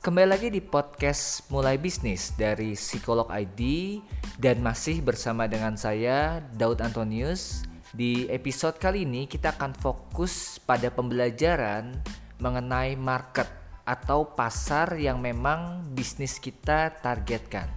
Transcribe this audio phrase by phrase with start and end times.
[0.00, 4.00] Kembali lagi di podcast Mulai Bisnis dari Psikolog ID
[4.40, 7.68] dan masih bersama dengan saya Daud Antonius.
[7.92, 12.00] Di episode kali ini kita akan fokus pada pembelajaran
[12.40, 13.44] mengenai market
[13.84, 17.68] atau pasar yang memang bisnis kita targetkan.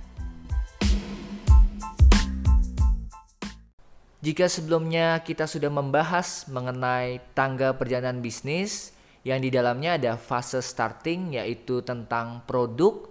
[4.23, 11.39] Jika sebelumnya kita sudah membahas mengenai tangga perjalanan bisnis, yang di dalamnya ada fase starting
[11.39, 13.07] yaitu tentang produk,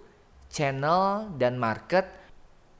[0.53, 2.05] channel, dan market,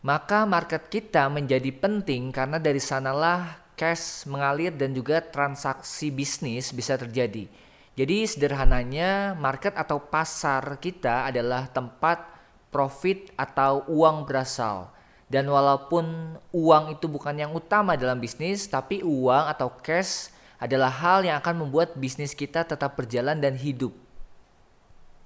[0.06, 6.94] maka market kita menjadi penting karena dari sanalah cash mengalir dan juga transaksi bisnis bisa
[6.94, 7.50] terjadi.
[7.94, 12.26] Jadi sederhananya market atau pasar kita adalah tempat
[12.74, 14.90] profit atau uang berasal.
[15.30, 20.33] Dan walaupun uang itu bukan yang utama dalam bisnis, tapi uang atau cash
[20.64, 23.92] adalah hal yang akan membuat bisnis kita tetap berjalan dan hidup.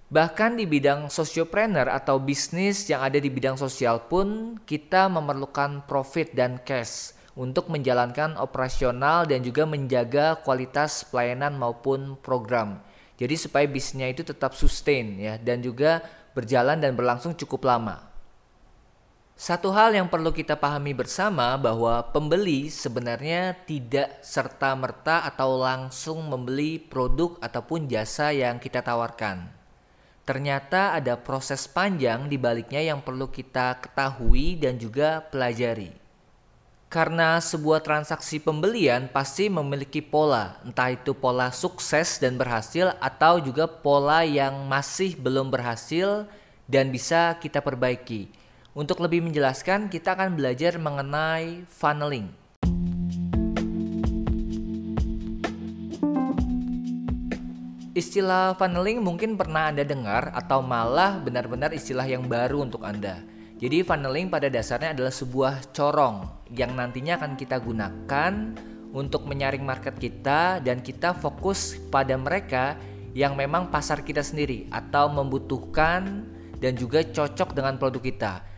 [0.09, 6.33] Bahkan di bidang sosiopreneur atau bisnis yang ada di bidang sosial pun kita memerlukan profit
[6.33, 12.81] dan cash untuk menjalankan operasional dan juga menjaga kualitas pelayanan maupun program.
[13.19, 16.01] Jadi supaya bisnisnya itu tetap sustain ya dan juga
[16.33, 18.06] berjalan dan berlangsung cukup lama.
[19.37, 26.81] Satu hal yang perlu kita pahami bersama bahwa pembeli sebenarnya tidak serta-merta atau langsung membeli
[26.81, 29.45] produk ataupun jasa yang kita tawarkan.
[30.25, 35.93] Ternyata ada proses panjang di baliknya yang perlu kita ketahui dan juga pelajari.
[36.89, 43.69] Karena sebuah transaksi pembelian pasti memiliki pola, entah itu pola sukses dan berhasil atau juga
[43.69, 46.25] pola yang masih belum berhasil
[46.65, 48.46] dan bisa kita perbaiki
[48.77, 52.29] untuk lebih menjelaskan, kita akan belajar mengenai funneling.
[57.97, 63.25] Istilah funneling mungkin pernah Anda dengar atau malah benar-benar istilah yang baru untuk Anda.
[63.57, 68.53] Jadi funneling pada dasarnya adalah sebuah corong yang nantinya akan kita gunakan
[68.93, 72.77] untuk menyaring market kita dan kita fokus pada mereka
[73.17, 76.29] yang memang pasar kita sendiri atau membutuhkan
[76.61, 78.56] dan juga cocok dengan produk kita.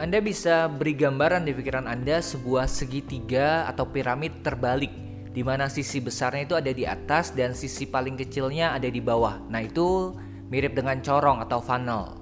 [0.00, 4.88] Anda bisa beri gambaran di pikiran Anda sebuah segitiga atau piramid terbalik
[5.32, 9.40] di mana sisi besarnya itu ada di atas dan sisi paling kecilnya ada di bawah.
[9.48, 10.12] Nah, itu
[10.52, 12.20] mirip dengan corong atau funnel.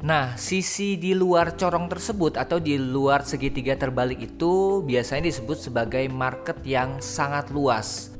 [0.00, 6.08] Nah, sisi di luar corong tersebut atau di luar segitiga terbalik itu biasanya disebut sebagai
[6.08, 8.16] market yang sangat luas.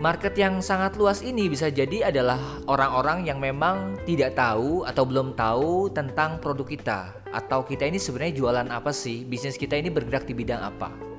[0.00, 5.36] Market yang sangat luas ini bisa jadi adalah orang-orang yang memang tidak tahu atau belum
[5.36, 7.00] tahu tentang produk kita
[7.32, 11.12] atau kita ini sebenarnya jualan apa sih, bisnis kita ini bergerak di bidang apa.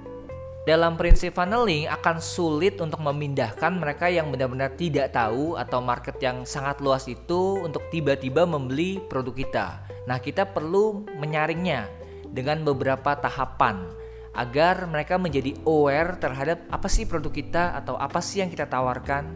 [0.64, 6.48] Dalam prinsip funneling akan sulit untuk memindahkan mereka yang benar-benar tidak tahu atau market yang
[6.48, 9.68] sangat luas itu untuk tiba-tiba membeli produk kita.
[10.08, 11.92] Nah, kita perlu menyaringnya
[12.32, 14.03] dengan beberapa tahapan
[14.34, 19.30] agar mereka menjadi aware terhadap apa sih produk kita atau apa sih yang kita tawarkan.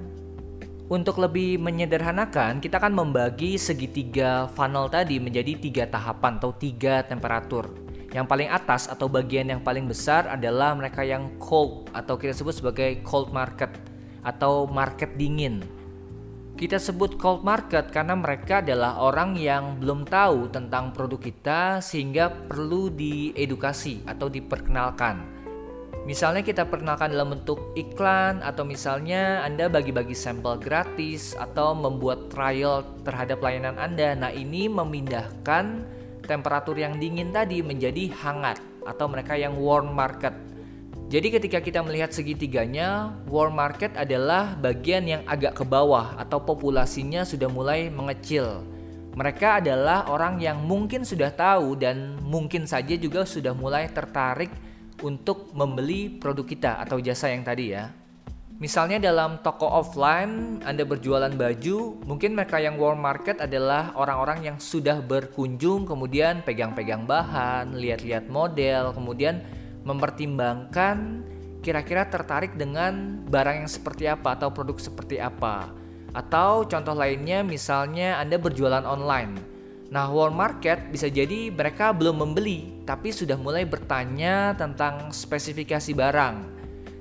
[0.88, 7.68] Untuk lebih menyederhanakan, kita akan membagi segitiga funnel tadi menjadi tiga tahapan atau tiga temperatur.
[8.16, 12.56] Yang paling atas atau bagian yang paling besar adalah mereka yang cold atau kita sebut
[12.56, 13.76] sebagai cold market
[14.24, 15.77] atau market dingin
[16.58, 22.34] kita sebut cold market karena mereka adalah orang yang belum tahu tentang produk kita sehingga
[22.34, 25.38] perlu diedukasi atau diperkenalkan.
[26.10, 32.82] Misalnya kita perkenalkan dalam bentuk iklan atau misalnya Anda bagi-bagi sampel gratis atau membuat trial
[33.06, 34.18] terhadap layanan Anda.
[34.18, 35.86] Nah, ini memindahkan
[36.26, 38.58] temperatur yang dingin tadi menjadi hangat
[38.88, 40.47] atau mereka yang warm market.
[41.08, 47.24] Jadi ketika kita melihat segitiganya, warm market adalah bagian yang agak ke bawah atau populasinya
[47.24, 48.60] sudah mulai mengecil.
[49.16, 54.52] Mereka adalah orang yang mungkin sudah tahu dan mungkin saja juga sudah mulai tertarik
[55.00, 57.88] untuk membeli produk kita atau jasa yang tadi ya.
[58.60, 64.58] Misalnya dalam toko offline Anda berjualan baju, mungkin mereka yang warm market adalah orang-orang yang
[64.60, 69.40] sudah berkunjung kemudian pegang-pegang bahan, lihat-lihat model, kemudian
[69.88, 71.24] mempertimbangkan
[71.64, 75.72] kira-kira tertarik dengan barang yang seperti apa atau produk seperti apa.
[76.12, 79.56] Atau contoh lainnya misalnya Anda berjualan online.
[79.88, 86.36] Nah, warm market bisa jadi mereka belum membeli, tapi sudah mulai bertanya tentang spesifikasi barang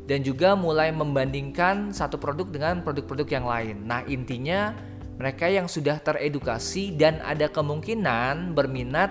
[0.06, 3.76] dan juga mulai membandingkan satu produk dengan produk-produk yang lain.
[3.82, 4.70] Nah, intinya
[5.18, 9.10] mereka yang sudah teredukasi dan ada kemungkinan berminat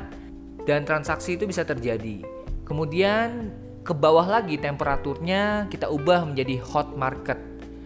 [0.63, 2.23] dan transaksi itu bisa terjadi.
[2.63, 3.51] Kemudian
[3.85, 7.37] ke bawah lagi temperaturnya kita ubah menjadi hot market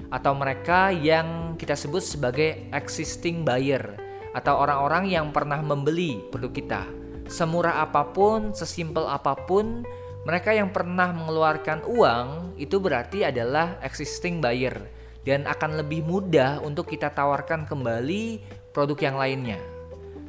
[0.07, 3.99] atau mereka yang kita sebut sebagai existing buyer
[4.31, 6.81] atau orang-orang yang pernah membeli produk kita.
[7.27, 9.83] Semurah apa pun, sesimpel apa pun,
[10.23, 14.79] mereka yang pernah mengeluarkan uang itu berarti adalah existing buyer
[15.27, 18.39] dan akan lebih mudah untuk kita tawarkan kembali
[18.71, 19.59] produk yang lainnya.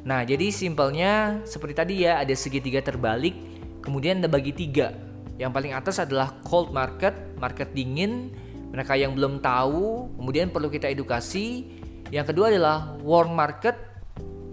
[0.03, 3.33] Nah, jadi simpelnya seperti tadi ya, ada segitiga terbalik,
[3.79, 5.10] kemudian ada bagi tiga.
[5.41, 8.29] Yang paling atas adalah cold market, market dingin,
[8.69, 11.65] mereka yang belum tahu, kemudian perlu kita edukasi.
[12.13, 13.73] Yang kedua adalah warm market.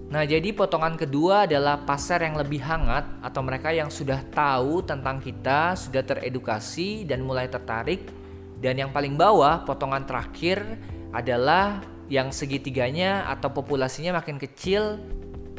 [0.08, 5.20] Nah, jadi potongan kedua adalah pasar yang lebih hangat atau mereka yang sudah tahu tentang
[5.20, 8.08] kita, sudah teredukasi dan mulai tertarik.
[8.56, 10.64] Dan yang paling bawah, potongan terakhir
[11.12, 14.96] adalah yang segitiganya atau populasinya makin kecil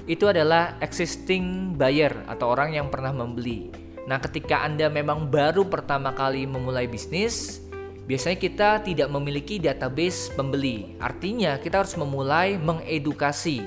[0.10, 3.79] itu adalah existing buyer atau orang yang pernah membeli.
[4.10, 7.62] Nah, ketika Anda memang baru pertama kali memulai bisnis,
[8.10, 10.98] biasanya kita tidak memiliki database pembeli.
[10.98, 13.62] Artinya, kita harus memulai mengedukasi,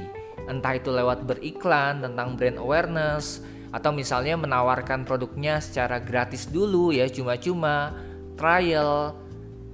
[0.51, 3.39] entah itu lewat beriklan tentang brand awareness
[3.71, 7.95] atau misalnya menawarkan produknya secara gratis dulu ya, cuma-cuma
[8.35, 9.15] trial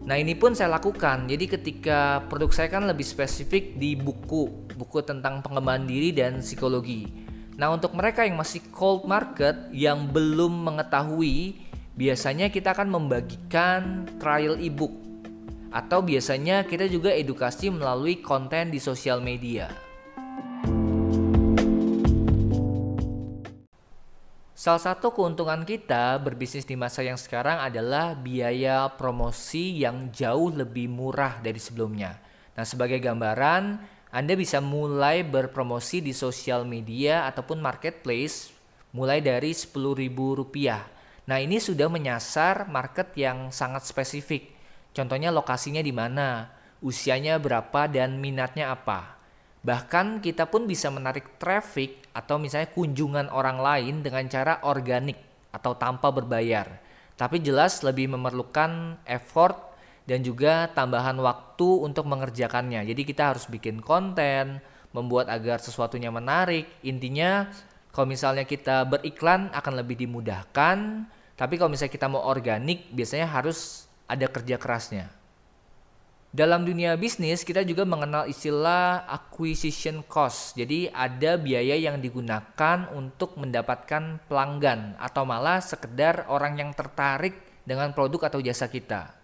[0.08, 1.28] Nah ini pun saya lakukan.
[1.28, 7.27] Jadi ketika produk saya kan lebih spesifik di buku, buku tentang pengembangan diri dan psikologi.
[7.58, 11.58] Nah untuk mereka yang masih cold market yang belum mengetahui,
[11.98, 14.94] biasanya kita akan membagikan trial ebook
[15.74, 19.74] atau biasanya kita juga edukasi melalui konten di sosial media.
[24.54, 30.86] Salah satu keuntungan kita berbisnis di masa yang sekarang adalah biaya promosi yang jauh lebih
[30.86, 32.22] murah dari sebelumnya.
[32.54, 38.56] Nah, sebagai gambaran, Anda bisa mulai berpromosi di sosial media ataupun marketplace
[38.96, 41.28] mulai dari Rp10.000.
[41.28, 44.48] Nah, ini sudah menyasar market yang sangat spesifik.
[44.96, 46.48] Contohnya lokasinya di mana,
[46.80, 49.20] usianya berapa dan minatnya apa.
[49.60, 55.20] Bahkan kita pun bisa menarik traffic atau misalnya kunjungan orang lain dengan cara organik
[55.52, 56.80] atau tanpa berbayar.
[57.12, 59.67] Tapi jelas lebih memerlukan effort
[60.08, 62.88] dan juga tambahan waktu untuk mengerjakannya.
[62.88, 64.64] Jadi kita harus bikin konten,
[64.96, 66.64] membuat agar sesuatunya menarik.
[66.80, 67.52] Intinya
[67.92, 71.04] kalau misalnya kita beriklan akan lebih dimudahkan,
[71.36, 75.12] tapi kalau misalnya kita mau organik biasanya harus ada kerja kerasnya.
[76.28, 80.56] Dalam dunia bisnis kita juga mengenal istilah acquisition cost.
[80.56, 87.92] Jadi ada biaya yang digunakan untuk mendapatkan pelanggan atau malah sekedar orang yang tertarik dengan
[87.92, 89.17] produk atau jasa kita.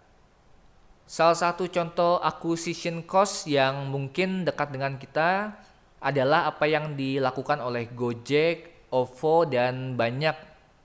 [1.05, 5.53] Salah satu contoh acquisition cost yang mungkin dekat dengan kita
[6.01, 10.33] adalah apa yang dilakukan oleh Gojek, OVO dan banyak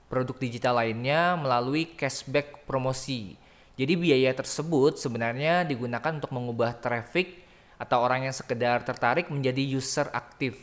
[0.05, 3.33] produk digital lainnya melalui cashback promosi.
[3.73, 7.41] Jadi biaya tersebut sebenarnya digunakan untuk mengubah traffic
[7.81, 10.53] atau orang yang sekedar tertarik menjadi user aktif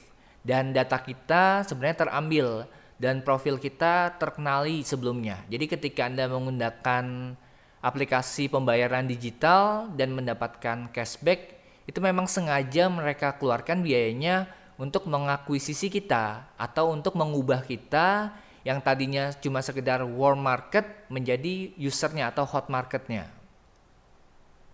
[0.46, 2.62] dan data kita sebenarnya terambil
[2.94, 5.42] dan profil kita terkenali sebelumnya.
[5.50, 7.34] Jadi ketika Anda menggunakan
[7.78, 11.58] aplikasi pembayaran digital dan mendapatkan cashback,
[11.88, 19.32] itu memang sengaja mereka keluarkan biayanya untuk mengakuisisi kita atau untuk mengubah kita yang tadinya
[19.38, 23.30] cuma sekedar warm market menjadi usernya atau hot marketnya.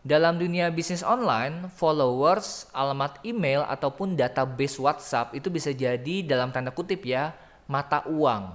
[0.05, 6.69] Dalam dunia bisnis online, followers, alamat email, ataupun database WhatsApp itu bisa jadi dalam tanda
[6.69, 7.33] kutip ya,
[7.65, 8.53] mata uang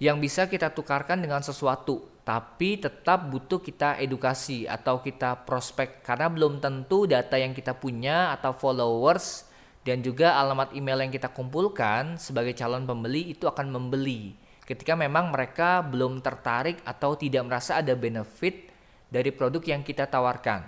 [0.00, 6.30] yang bisa kita tukarkan dengan sesuatu, tapi tetap butuh kita edukasi atau kita prospek karena
[6.30, 9.50] belum tentu data yang kita punya atau followers
[9.82, 15.34] dan juga alamat email yang kita kumpulkan sebagai calon pembeli itu akan membeli ketika memang
[15.34, 18.70] mereka belum tertarik atau tidak merasa ada benefit
[19.12, 20.64] dari produk yang kita tawarkan.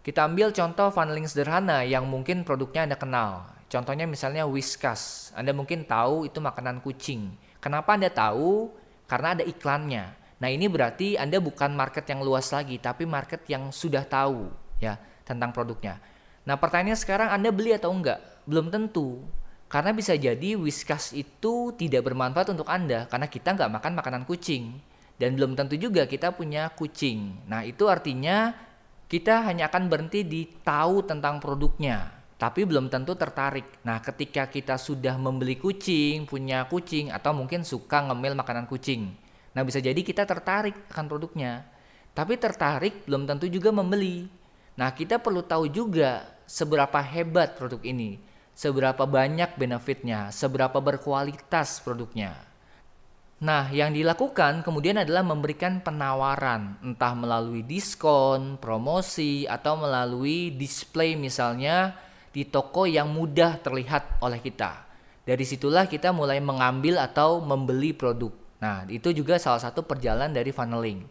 [0.00, 3.44] Kita ambil contoh funneling sederhana yang mungkin produknya Anda kenal.
[3.68, 5.34] Contohnya misalnya Whiskas.
[5.36, 7.36] Anda mungkin tahu itu makanan kucing.
[7.60, 8.72] Kenapa Anda tahu?
[9.04, 10.17] Karena ada iklannya.
[10.38, 14.46] Nah, ini berarti Anda bukan market yang luas lagi, tapi market yang sudah tahu
[14.78, 14.94] ya
[15.26, 15.98] tentang produknya.
[16.46, 18.22] Nah, pertanyaannya sekarang Anda beli atau enggak?
[18.46, 19.26] Belum tentu.
[19.68, 24.80] Karena bisa jadi Whiskas itu tidak bermanfaat untuk Anda karena kita nggak makan makanan kucing.
[25.20, 27.44] Dan belum tentu juga kita punya kucing.
[27.50, 28.56] Nah itu artinya
[29.10, 32.08] kita hanya akan berhenti di tahu tentang produknya.
[32.38, 33.82] Tapi belum tentu tertarik.
[33.84, 39.12] Nah ketika kita sudah membeli kucing, punya kucing, atau mungkin suka ngemil makanan kucing.
[39.58, 41.66] Nah bisa jadi kita tertarik akan produknya.
[42.14, 44.30] Tapi tertarik belum tentu juga membeli.
[44.78, 52.34] Nah kita perlu tahu juga seberapa hebat produk ini seberapa banyak benefitnya, seberapa berkualitas produknya.
[53.38, 61.94] Nah, yang dilakukan kemudian adalah memberikan penawaran, entah melalui diskon, promosi, atau melalui display misalnya
[62.34, 64.90] di toko yang mudah terlihat oleh kita.
[65.22, 68.47] Dari situlah kita mulai mengambil atau membeli produk.
[68.58, 71.06] Nah, itu juga salah satu perjalanan dari funneling.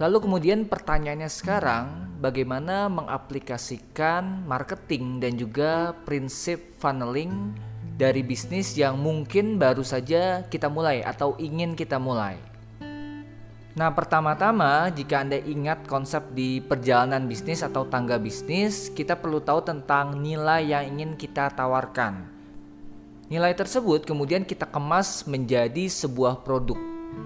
[0.00, 1.86] Lalu kemudian pertanyaannya sekarang,
[2.20, 7.52] bagaimana mengaplikasikan marketing dan juga prinsip funneling
[8.00, 12.49] dari bisnis yang mungkin baru saja kita mulai atau ingin kita mulai.
[13.70, 19.62] Nah, pertama-tama, jika Anda ingat konsep di perjalanan bisnis atau tangga bisnis, kita perlu tahu
[19.62, 22.26] tentang nilai yang ingin kita tawarkan.
[23.30, 26.74] Nilai tersebut kemudian kita kemas menjadi sebuah produk.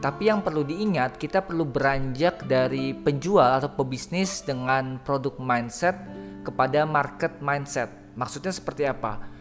[0.04, 5.96] Tapi yang perlu diingat, kita perlu beranjak dari penjual atau pebisnis dengan produk mindset
[6.44, 7.88] kepada market mindset.
[8.20, 9.33] Maksudnya seperti apa?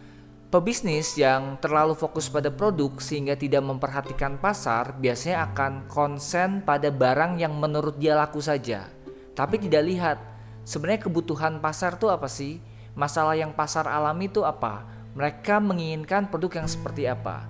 [0.53, 7.41] Pebisnis yang terlalu fokus pada produk sehingga tidak memperhatikan pasar biasanya akan konsen pada barang
[7.41, 8.85] yang menurut dia laku saja,
[9.33, 10.17] tapi tidak lihat
[10.61, 12.61] sebenarnya kebutuhan pasar itu apa sih?
[12.93, 14.85] Masalah yang pasar alami itu apa?
[15.17, 17.49] Mereka menginginkan produk yang seperti apa?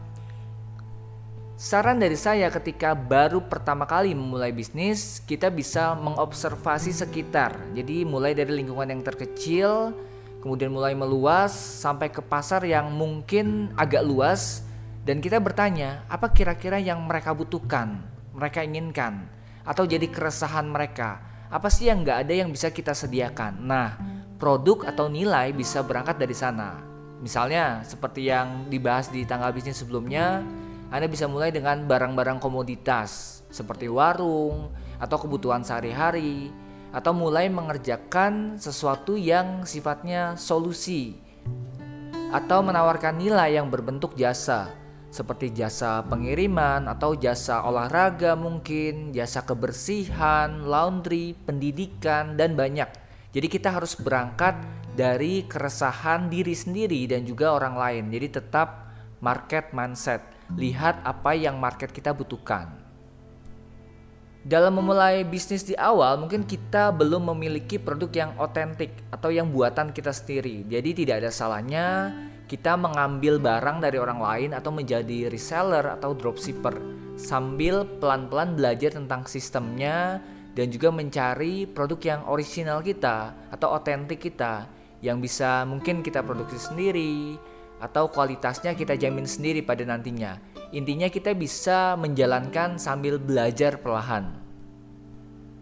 [1.60, 7.60] Saran dari saya ketika baru pertama kali memulai bisnis, kita bisa mengobservasi sekitar.
[7.76, 9.92] Jadi mulai dari lingkungan yang terkecil,
[10.44, 14.68] kemudian mulai meluas sampai ke pasar yang mungkin agak luas
[15.08, 18.04] dan kita bertanya apa kira-kira yang mereka butuhkan,
[18.36, 19.24] mereka inginkan
[19.64, 21.24] atau jadi keresahan mereka.
[21.48, 23.64] Apa sih yang nggak ada yang bisa kita sediakan?
[23.64, 23.96] Nah,
[24.36, 26.84] produk atau nilai bisa berangkat dari sana.
[27.24, 30.44] Misalnya seperti yang dibahas di tanggal bisnis sebelumnya,
[30.92, 36.52] Anda bisa mulai dengan barang-barang komoditas seperti warung atau kebutuhan sehari-hari
[36.94, 41.18] atau mulai mengerjakan sesuatu yang sifatnya solusi
[42.30, 44.70] atau menawarkan nilai yang berbentuk jasa
[45.14, 52.90] seperti jasa pengiriman atau jasa olahraga mungkin, jasa kebersihan, laundry, pendidikan dan banyak.
[53.30, 54.58] Jadi kita harus berangkat
[54.98, 58.04] dari keresahan diri sendiri dan juga orang lain.
[58.10, 58.90] Jadi tetap
[59.22, 60.26] market mindset.
[60.58, 62.83] Lihat apa yang market kita butuhkan
[64.44, 69.96] dalam memulai bisnis di awal mungkin kita belum memiliki produk yang otentik atau yang buatan
[69.96, 70.68] kita sendiri.
[70.68, 72.12] Jadi tidak ada salahnya
[72.52, 76.76] kita mengambil barang dari orang lain atau menjadi reseller atau dropshipper
[77.16, 80.20] sambil pelan-pelan belajar tentang sistemnya
[80.54, 84.68] dan juga mencari produk yang original kita atau otentik kita
[85.00, 87.40] yang bisa mungkin kita produksi sendiri
[87.84, 90.40] atau kualitasnya kita jamin sendiri pada nantinya.
[90.72, 94.40] Intinya kita bisa menjalankan sambil belajar perlahan.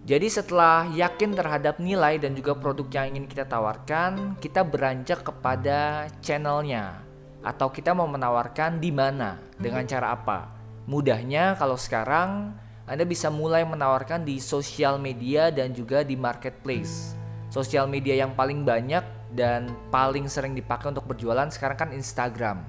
[0.05, 6.09] Jadi setelah yakin terhadap nilai dan juga produk yang ingin kita tawarkan, kita beranjak kepada
[6.21, 7.01] channelnya
[7.41, 10.49] atau kita mau menawarkan di mana, dengan cara apa.
[10.89, 12.53] Mudahnya kalau sekarang
[12.89, 17.13] Anda bisa mulai menawarkan di sosial media dan juga di marketplace.
[17.53, 22.63] Sosial media yang paling banyak dan paling sering dipakai untuk berjualan sekarang kan Instagram.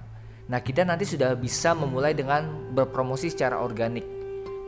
[0.51, 4.05] Nah, kita nanti sudah bisa memulai dengan berpromosi secara organik.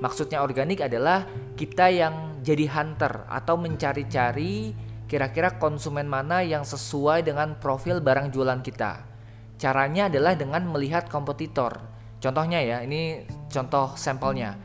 [0.02, 4.74] Maksudnya organik adalah kita yang jadi hunter atau mencari-cari
[5.06, 9.06] kira-kira konsumen mana yang sesuai dengan profil barang jualan kita.
[9.54, 11.78] Caranya adalah dengan melihat kompetitor.
[12.18, 13.22] Contohnya ya, ini
[13.52, 14.58] contoh sampelnya.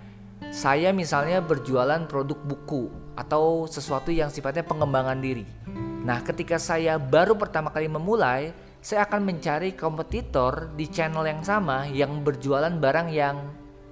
[0.49, 5.45] Saya misalnya berjualan produk buku atau sesuatu yang sifatnya pengembangan diri.
[6.09, 8.49] Nah, ketika saya baru pertama kali memulai,
[8.81, 13.37] saya akan mencari kompetitor di channel yang sama yang berjualan barang yang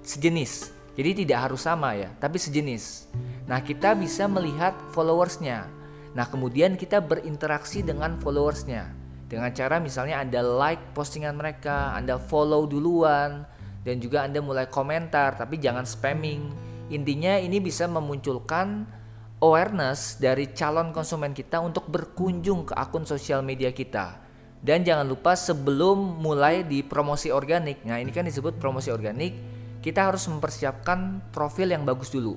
[0.02, 0.74] sejenis.
[0.98, 3.06] Jadi tidak harus sama ya, tapi sejenis.
[3.46, 5.70] Nah kita bisa melihat followersnya.
[6.10, 8.90] Nah kemudian kita berinteraksi dengan followersnya.
[9.30, 13.46] Dengan cara misalnya Anda like postingan mereka, Anda follow duluan,
[13.86, 16.50] dan juga Anda mulai komentar, tapi jangan spamming.
[16.90, 18.97] Intinya ini bisa memunculkan
[19.38, 24.28] awareness dari calon konsumen kita untuk berkunjung ke akun sosial media kita
[24.58, 29.38] dan jangan lupa sebelum mulai di promosi organik, nah ini kan disebut promosi organik,
[29.78, 32.34] kita harus mempersiapkan profil yang bagus dulu.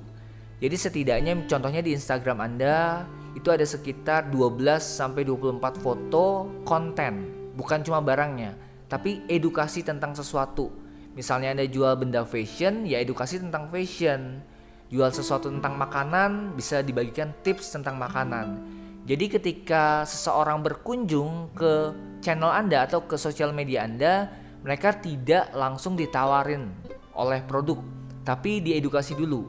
[0.62, 3.02] Jadi setidaknya contohnya di Instagram Anda
[3.34, 7.26] itu ada sekitar 12 sampai 24 foto konten,
[7.58, 8.54] bukan cuma barangnya,
[8.86, 10.70] tapi edukasi tentang sesuatu.
[11.18, 14.46] Misalnya Anda jual benda fashion, ya edukasi tentang fashion.
[14.92, 18.60] Jual sesuatu tentang makanan, bisa dibagikan tips tentang makanan.
[19.08, 24.28] Jadi ketika seseorang berkunjung ke channel Anda atau ke sosial media Anda,
[24.60, 26.68] mereka tidak langsung ditawarin
[27.16, 27.80] oleh produk,
[28.20, 29.48] tapi diedukasi dulu.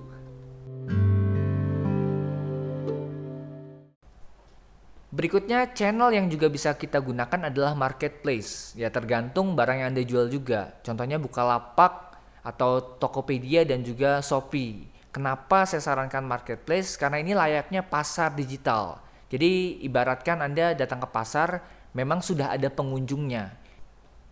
[5.11, 8.79] Berikutnya channel yang juga bisa kita gunakan adalah marketplace.
[8.79, 10.79] Ya tergantung barang yang Anda jual juga.
[10.87, 12.15] Contohnya Bukalapak
[12.47, 14.92] atau Tokopedia dan juga Shopee.
[15.13, 16.97] Kenapa saya sarankan marketplace?
[16.97, 18.97] Karena ini layaknya pasar digital.
[19.29, 21.61] Jadi ibaratkan Anda datang ke pasar,
[21.93, 23.53] memang sudah ada pengunjungnya.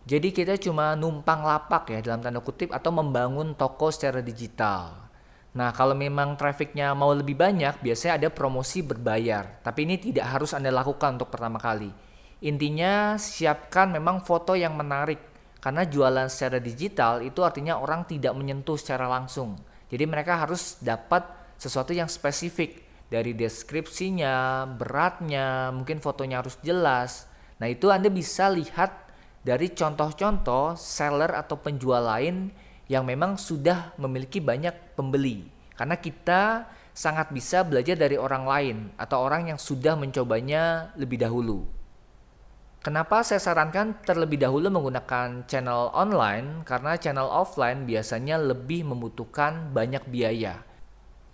[0.10, 5.06] Jadi kita cuma numpang lapak ya dalam tanda kutip atau membangun toko secara digital.
[5.54, 9.62] Nah kalau memang trafficnya mau lebih banyak, biasanya ada promosi berbayar.
[9.62, 11.94] Tapi ini tidak harus Anda lakukan untuk pertama kali.
[12.42, 15.30] Intinya siapkan memang foto yang menarik.
[15.62, 19.62] Karena jualan secara digital itu artinya orang tidak menyentuh secara langsung
[19.92, 21.28] jadi mereka harus dapat
[21.60, 22.80] sesuatu yang spesifik
[23.12, 27.28] dari deskripsinya, beratnya, mungkin fotonya harus jelas.
[27.60, 28.96] Nah, itu Anda bisa lihat
[29.44, 32.56] dari contoh-contoh seller atau penjual lain
[32.88, 35.44] yang memang sudah memiliki banyak pembeli.
[35.76, 41.81] Karena kita sangat bisa belajar dari orang lain atau orang yang sudah mencobanya lebih dahulu.
[42.82, 46.66] Kenapa saya sarankan terlebih dahulu menggunakan channel online?
[46.66, 50.66] Karena channel offline biasanya lebih membutuhkan banyak biaya.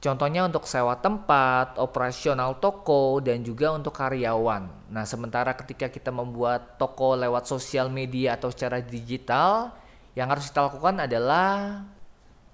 [0.03, 4.91] Contohnya untuk sewa tempat, operasional toko, dan juga untuk karyawan.
[4.91, 9.71] Nah, sementara ketika kita membuat toko lewat sosial media atau secara digital,
[10.19, 11.79] yang harus kita lakukan adalah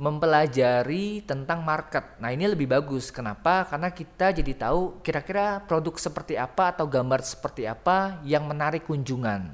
[0.01, 2.17] mempelajari tentang market.
[2.17, 3.13] Nah, ini lebih bagus.
[3.13, 3.69] Kenapa?
[3.69, 9.53] Karena kita jadi tahu kira-kira produk seperti apa atau gambar seperti apa yang menarik kunjungan.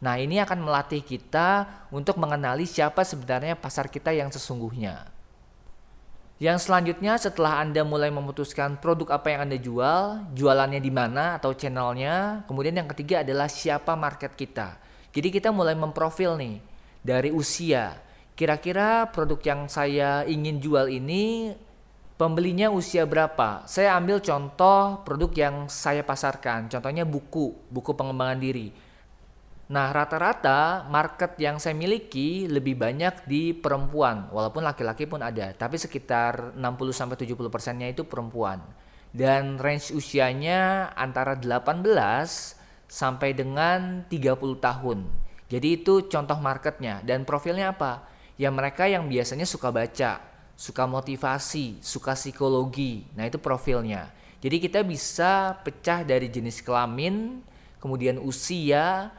[0.00, 5.06] Nah, ini akan melatih kita untuk mengenali siapa sebenarnya pasar kita yang sesungguhnya.
[6.40, 11.52] Yang selanjutnya setelah Anda mulai memutuskan produk apa yang Anda jual, jualannya di mana atau
[11.52, 14.80] channelnya, kemudian yang ketiga adalah siapa market kita.
[15.12, 16.64] Jadi kita mulai memprofil nih
[17.04, 17.92] dari usia,
[18.40, 21.52] kira-kira produk yang saya ingin jual ini
[22.16, 23.68] pembelinya usia berapa?
[23.68, 28.72] Saya ambil contoh produk yang saya pasarkan, contohnya buku, buku pengembangan diri.
[29.68, 35.76] Nah, rata-rata market yang saya miliki lebih banyak di perempuan, walaupun laki-laki pun ada, tapi
[35.76, 38.64] sekitar 60-70 persennya itu perempuan.
[39.12, 41.84] Dan range usianya antara 18
[42.88, 44.98] sampai dengan 30 tahun.
[45.52, 48.10] Jadi itu contoh marketnya dan profilnya apa?
[48.40, 50.24] Ya mereka yang biasanya suka baca,
[50.56, 53.04] suka motivasi, suka psikologi.
[53.12, 54.08] Nah, itu profilnya.
[54.40, 57.44] Jadi kita bisa pecah dari jenis kelamin,
[57.84, 59.12] kemudian usia,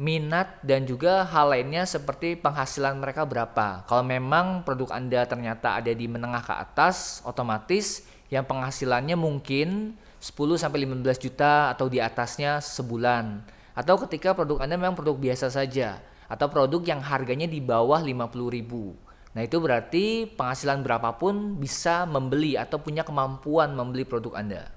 [0.00, 3.84] minat dan juga hal lainnya seperti penghasilan mereka berapa.
[3.84, 10.56] Kalau memang produk Anda ternyata ada di menengah ke atas, otomatis yang penghasilannya mungkin 10
[10.56, 13.44] sampai 15 juta atau di atasnya sebulan.
[13.76, 16.00] Atau ketika produk Anda memang produk biasa saja
[16.30, 19.10] atau produk yang harganya di bawah 50.000.
[19.34, 24.70] Nah, itu berarti penghasilan berapapun bisa membeli atau punya kemampuan membeli produk Anda.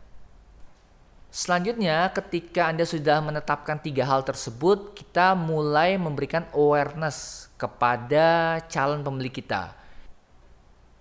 [1.34, 9.34] Selanjutnya, ketika Anda sudah menetapkan tiga hal tersebut, kita mulai memberikan awareness kepada calon pembeli
[9.34, 9.74] kita.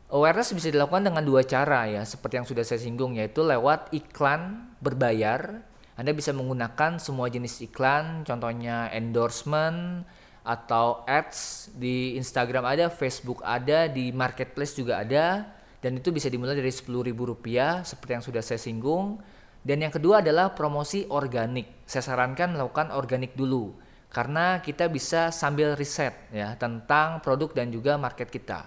[0.08, 4.72] Awareness bisa dilakukan dengan dua cara ya, seperti yang sudah saya singgung yaitu lewat iklan
[4.80, 5.60] berbayar.
[6.00, 10.08] Anda bisa menggunakan semua jenis iklan, contohnya endorsement,
[10.42, 15.46] atau ads di Instagram ada, Facebook ada, di marketplace juga ada
[15.82, 19.18] dan itu bisa dimulai dari Rp10.000 seperti yang sudah saya singgung.
[19.62, 21.86] Dan yang kedua adalah promosi organik.
[21.86, 23.78] Saya sarankan melakukan organik dulu
[24.10, 28.66] karena kita bisa sambil riset ya tentang produk dan juga market kita.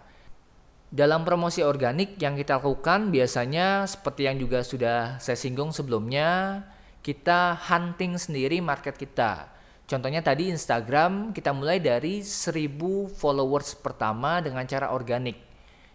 [0.87, 6.63] Dalam promosi organik yang kita lakukan biasanya seperti yang juga sudah saya singgung sebelumnya,
[7.03, 9.51] kita hunting sendiri market kita
[9.85, 15.37] Contohnya tadi Instagram kita mulai dari 1000 followers pertama dengan cara organik.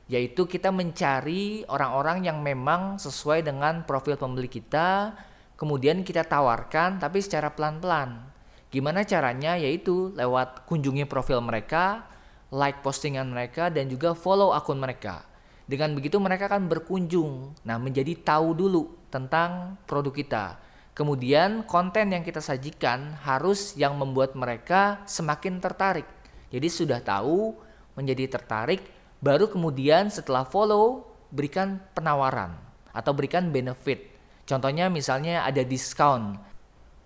[0.07, 5.15] Yaitu kita mencari orang-orang yang memang sesuai dengan profil pembeli kita,
[5.59, 8.31] kemudian kita tawarkan tapi secara pelan-pelan.
[8.71, 9.59] Gimana caranya?
[9.59, 12.07] Yaitu lewat kunjungi profil mereka,
[12.55, 15.27] like postingan mereka dan juga follow akun mereka.
[15.67, 22.27] Dengan begitu mereka akan berkunjung, nah menjadi tahu dulu tentang produk kita Kemudian konten yang
[22.27, 26.07] kita sajikan harus yang membuat mereka semakin tertarik.
[26.51, 27.55] Jadi sudah tahu
[27.95, 28.83] menjadi tertarik,
[29.23, 32.59] baru kemudian setelah follow berikan penawaran
[32.91, 34.11] atau berikan benefit.
[34.45, 36.35] Contohnya misalnya ada diskon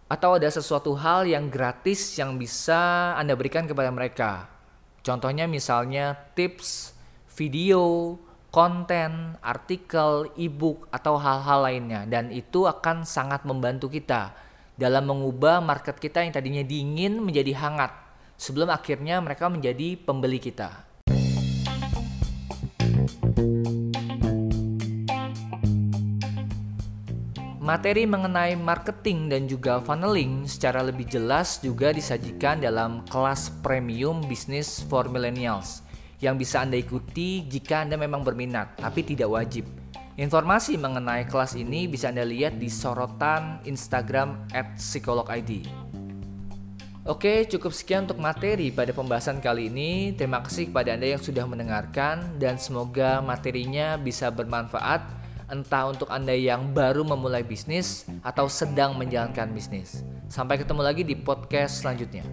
[0.08, 4.48] atau ada sesuatu hal yang gratis yang bisa Anda berikan kepada mereka.
[5.04, 6.96] Contohnya misalnya tips,
[7.36, 8.16] video,
[8.54, 12.06] konten, artikel, e-book, atau hal-hal lainnya.
[12.06, 14.30] Dan itu akan sangat membantu kita
[14.78, 17.90] dalam mengubah market kita yang tadinya dingin menjadi hangat
[18.38, 20.86] sebelum akhirnya mereka menjadi pembeli kita.
[27.58, 34.84] Materi mengenai marketing dan juga funneling secara lebih jelas juga disajikan dalam kelas premium bisnis
[34.84, 35.83] for millennials
[36.24, 39.68] yang bisa Anda ikuti jika Anda memang berminat, tapi tidak wajib.
[40.16, 45.68] Informasi mengenai kelas ini bisa Anda lihat di sorotan Instagram @psikologid.
[47.04, 50.16] Oke, cukup sekian untuk materi pada pembahasan kali ini.
[50.16, 55.04] Terima kasih kepada Anda yang sudah mendengarkan dan semoga materinya bisa bermanfaat
[55.52, 60.00] entah untuk Anda yang baru memulai bisnis atau sedang menjalankan bisnis.
[60.32, 62.24] Sampai ketemu lagi di podcast selanjutnya.